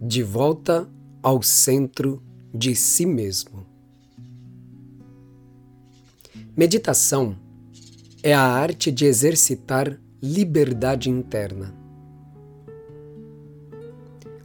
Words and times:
de 0.00 0.22
volta 0.22 0.88
ao 1.22 1.42
centro 1.42 2.22
de 2.54 2.74
si 2.74 3.04
mesmo. 3.04 3.66
Meditação 6.56 7.36
é 8.22 8.32
a 8.32 8.42
arte 8.42 8.90
de 8.92 9.04
exercitar 9.04 10.00
liberdade 10.22 11.10
interna. 11.10 11.74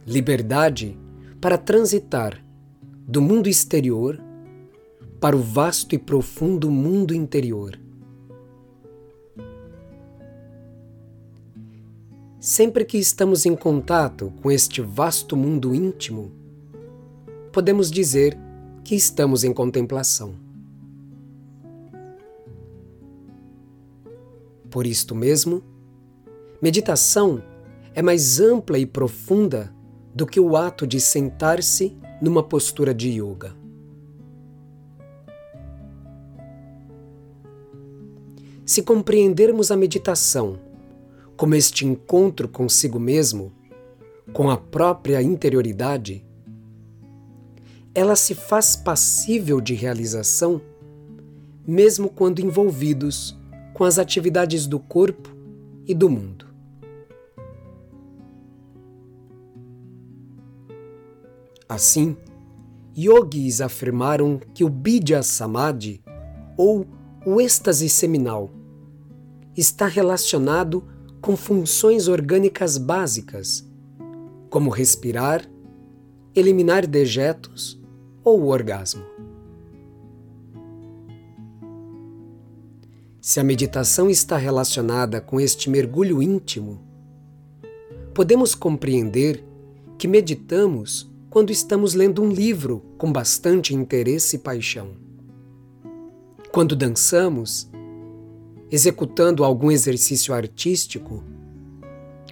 Liberdade 0.06 0.98
para 1.40 1.56
transitar 1.56 2.44
do 3.06 3.22
mundo 3.22 3.48
exterior 3.48 4.20
para 5.20 5.36
o 5.36 5.40
vasto 5.40 5.94
e 5.94 5.98
profundo 5.98 6.70
mundo 6.70 7.14
interior. 7.14 7.78
Sempre 12.44 12.84
que 12.84 12.98
estamos 12.98 13.46
em 13.46 13.56
contato 13.56 14.30
com 14.42 14.50
este 14.50 14.82
vasto 14.82 15.34
mundo 15.34 15.74
íntimo, 15.74 16.30
podemos 17.50 17.90
dizer 17.90 18.38
que 18.84 18.94
estamos 18.94 19.44
em 19.44 19.50
contemplação. 19.50 20.34
Por 24.70 24.86
isto 24.86 25.14
mesmo, 25.14 25.62
meditação 26.60 27.42
é 27.94 28.02
mais 28.02 28.38
ampla 28.38 28.78
e 28.78 28.84
profunda 28.84 29.74
do 30.14 30.26
que 30.26 30.38
o 30.38 30.54
ato 30.54 30.86
de 30.86 31.00
sentar-se 31.00 31.96
numa 32.20 32.42
postura 32.42 32.92
de 32.92 33.08
yoga. 33.08 33.56
Se 38.66 38.82
compreendermos 38.82 39.70
a 39.70 39.76
meditação 39.78 40.73
como 41.36 41.54
este 41.54 41.86
encontro 41.86 42.48
consigo 42.48 42.98
mesmo, 42.98 43.52
com 44.32 44.50
a 44.50 44.56
própria 44.56 45.22
interioridade, 45.22 46.24
ela 47.94 48.16
se 48.16 48.34
faz 48.34 48.74
passível 48.74 49.60
de 49.60 49.74
realização 49.74 50.60
mesmo 51.66 52.08
quando 52.08 52.40
envolvidos 52.40 53.38
com 53.72 53.84
as 53.84 53.98
atividades 53.98 54.66
do 54.66 54.78
corpo 54.78 55.34
e 55.86 55.94
do 55.94 56.08
mundo. 56.08 56.46
Assim, 61.68 62.16
yogis 62.96 63.60
afirmaram 63.60 64.38
que 64.52 64.62
o 64.62 64.68
Bidya 64.68 65.22
Samadhi, 65.22 66.02
ou 66.56 66.86
o 67.26 67.40
êxtase 67.40 67.88
seminal, 67.88 68.50
está 69.56 69.86
relacionado 69.86 70.84
com 71.24 71.38
funções 71.38 72.06
orgânicas 72.06 72.76
básicas, 72.76 73.66
como 74.50 74.68
respirar, 74.68 75.42
eliminar 76.34 76.86
dejetos 76.86 77.80
ou 78.22 78.42
o 78.42 78.48
orgasmo. 78.48 79.02
Se 83.22 83.40
a 83.40 83.42
meditação 83.42 84.10
está 84.10 84.36
relacionada 84.36 85.18
com 85.18 85.40
este 85.40 85.70
mergulho 85.70 86.22
íntimo, 86.22 86.82
podemos 88.12 88.54
compreender 88.54 89.42
que 89.96 90.06
meditamos 90.06 91.10
quando 91.30 91.50
estamos 91.50 91.94
lendo 91.94 92.22
um 92.22 92.28
livro 92.28 92.84
com 92.98 93.10
bastante 93.10 93.74
interesse 93.74 94.36
e 94.36 94.40
paixão. 94.40 94.90
Quando 96.52 96.76
dançamos, 96.76 97.72
executando 98.74 99.44
algum 99.44 99.70
exercício 99.70 100.34
artístico, 100.34 101.22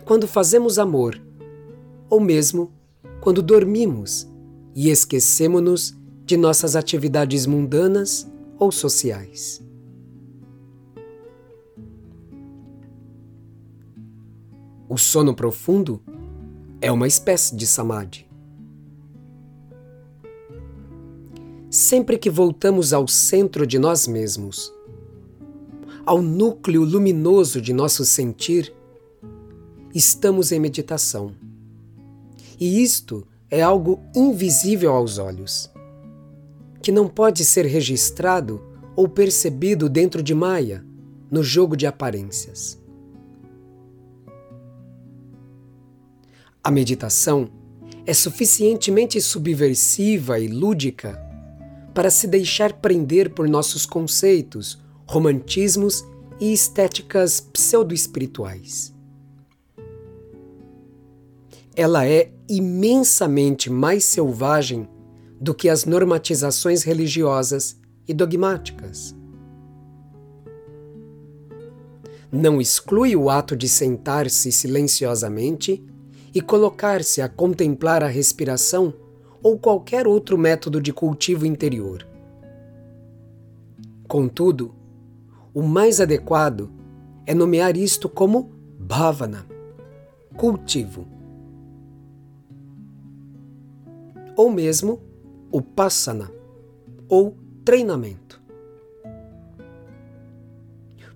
quando 0.04 0.26
fazemos 0.26 0.76
amor, 0.76 1.22
ou 2.10 2.18
mesmo 2.18 2.72
quando 3.20 3.40
dormimos 3.40 4.28
e 4.74 4.90
esquecemos-nos 4.90 5.96
de 6.24 6.36
nossas 6.36 6.74
atividades 6.74 7.46
mundanas 7.46 8.28
ou 8.58 8.72
sociais. 8.72 9.64
O 14.88 14.98
sono 14.98 15.36
profundo 15.36 16.02
é 16.80 16.90
uma 16.90 17.06
espécie 17.06 17.54
de 17.54 17.68
samadhi. 17.68 18.32
sempre 21.72 22.18
que 22.18 22.28
voltamos 22.28 22.92
ao 22.92 23.08
centro 23.08 23.66
de 23.66 23.78
nós 23.78 24.06
mesmos, 24.06 24.70
ao 26.04 26.20
núcleo 26.20 26.84
luminoso 26.84 27.60
de 27.60 27.72
nosso 27.72 28.04
sentir, 28.04 28.72
estamos 29.94 30.50
em 30.52 30.58
meditação. 30.58 31.34
E 32.58 32.82
isto 32.82 33.26
é 33.50 33.62
algo 33.62 34.00
invisível 34.14 34.92
aos 34.92 35.18
olhos, 35.18 35.70
que 36.82 36.90
não 36.90 37.08
pode 37.08 37.44
ser 37.44 37.66
registrado 37.66 38.60
ou 38.96 39.08
percebido 39.08 39.88
dentro 39.88 40.22
de 40.22 40.34
Maya, 40.34 40.84
no 41.30 41.42
jogo 41.42 41.76
de 41.76 41.86
aparências. 41.86 42.78
A 46.62 46.70
meditação 46.70 47.50
é 48.04 48.12
suficientemente 48.12 49.20
subversiva 49.20 50.38
e 50.38 50.48
lúdica 50.48 51.20
para 51.94 52.10
se 52.10 52.26
deixar 52.26 52.74
prender 52.74 53.30
por 53.30 53.48
nossos 53.48 53.86
conceitos, 53.86 54.81
romantismos 55.06 56.04
e 56.40 56.52
estéticas 56.52 57.40
pseudo-espirituais. 57.40 58.94
Ela 61.74 62.06
é 62.06 62.30
imensamente 62.48 63.70
mais 63.70 64.04
selvagem 64.04 64.88
do 65.40 65.54
que 65.54 65.68
as 65.68 65.84
normatizações 65.84 66.82
religiosas 66.82 67.76
e 68.06 68.12
dogmáticas. 68.12 69.14
Não 72.30 72.60
exclui 72.60 73.14
o 73.14 73.28
ato 73.28 73.56
de 73.56 73.68
sentar-se 73.68 74.50
silenciosamente 74.50 75.84
e 76.34 76.40
colocar-se 76.40 77.20
a 77.20 77.28
contemplar 77.28 78.02
a 78.02 78.08
respiração 78.08 78.94
ou 79.42 79.58
qualquer 79.58 80.06
outro 80.06 80.38
método 80.38 80.80
de 80.80 80.92
cultivo 80.92 81.44
interior. 81.44 82.06
Contudo, 84.06 84.74
o 85.54 85.62
mais 85.62 86.00
adequado 86.00 86.70
é 87.26 87.34
nomear 87.34 87.76
isto 87.76 88.08
como 88.08 88.50
bhavana, 88.78 89.46
cultivo. 90.36 91.06
Ou 94.36 94.50
mesmo 94.50 95.00
o 95.50 95.60
passana, 95.60 96.30
ou 97.08 97.36
treinamento. 97.64 98.42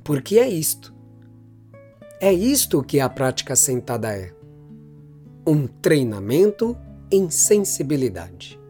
Porque 0.05 0.39
é 0.39 0.49
isto. 0.49 0.95
É 2.21 2.33
isto 2.33 2.83
que 2.83 3.01
a 3.01 3.09
prática 3.09 3.57
sentada 3.57 4.17
é: 4.17 4.33
um 5.47 5.67
treinamento 5.67 6.77
insensibilidade. 7.11 8.61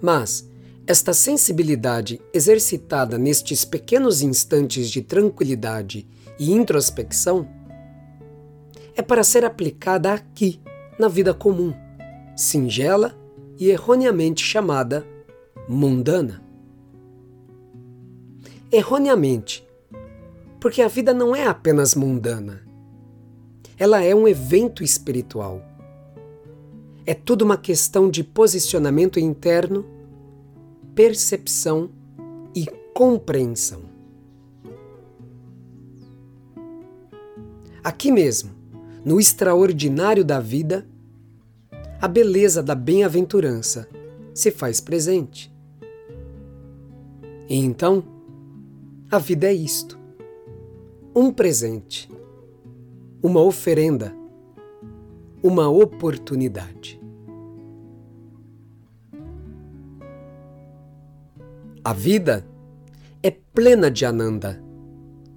Mas 0.00 0.48
esta 0.88 1.12
sensibilidade 1.12 2.20
exercitada 2.32 3.16
nestes 3.16 3.64
pequenos 3.64 4.22
instantes 4.22 4.90
de 4.90 5.02
tranquilidade 5.02 6.08
e 6.38 6.50
introspecção 6.50 7.48
é 8.96 9.02
para 9.02 9.22
ser 9.22 9.44
aplicada 9.44 10.12
aqui, 10.12 10.60
na 10.98 11.06
vida 11.06 11.32
comum, 11.32 11.72
singela 12.36 13.16
e 13.56 13.70
erroneamente 13.70 14.42
chamada 14.42 15.06
mundana. 15.68 16.42
Erroneamente, 18.72 19.64
porque 20.58 20.82
a 20.82 20.88
vida 20.88 21.14
não 21.14 21.36
é 21.36 21.46
apenas 21.46 21.94
mundana 21.94 22.68
ela 23.78 24.02
é 24.02 24.12
um 24.14 24.26
evento 24.26 24.82
espiritual. 24.82 25.62
É 27.06 27.14
tudo 27.14 27.42
uma 27.42 27.56
questão 27.56 28.10
de 28.10 28.24
posicionamento 28.24 29.20
interno, 29.20 29.86
percepção 30.98 31.90
e 32.52 32.66
compreensão. 32.92 33.82
Aqui 37.84 38.10
mesmo, 38.10 38.50
no 39.04 39.20
extraordinário 39.20 40.24
da 40.24 40.40
vida, 40.40 40.84
a 42.00 42.08
beleza 42.08 42.64
da 42.64 42.74
bem-aventurança 42.74 43.88
se 44.34 44.50
faz 44.50 44.80
presente. 44.80 45.54
E 47.48 47.56
então, 47.56 48.02
a 49.08 49.20
vida 49.20 49.46
é 49.46 49.54
isto: 49.54 49.96
um 51.14 51.32
presente 51.32 52.10
uma 53.22 53.40
oferenda, 53.40 54.12
uma 55.44 55.68
oportunidade. 55.68 56.97
A 61.88 61.94
vida 61.94 62.46
é 63.22 63.30
plena 63.30 63.90
de 63.90 64.04
ananda, 64.04 64.62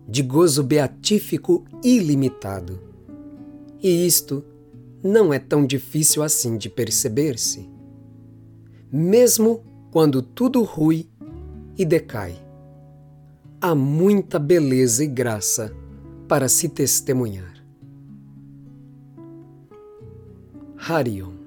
de 0.05 0.21
gozo 0.21 0.61
beatífico 0.61 1.63
ilimitado. 1.81 2.77
E 3.81 4.05
isto 4.05 4.43
não 5.01 5.33
é 5.33 5.39
tão 5.39 5.65
difícil 5.65 6.21
assim 6.21 6.57
de 6.57 6.69
perceber-se. 6.69 7.69
Mesmo 8.91 9.63
quando 9.91 10.21
tudo 10.21 10.61
rui 10.61 11.07
e 11.77 11.85
decai, 11.85 12.35
há 13.61 13.73
muita 13.73 14.37
beleza 14.37 15.05
e 15.05 15.07
graça 15.07 15.73
para 16.27 16.49
se 16.49 16.67
testemunhar. 16.67 17.63
Harion 20.75 21.40